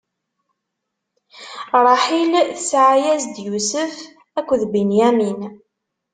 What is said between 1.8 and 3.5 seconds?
Ṛaḥil tesɛa-yas-d: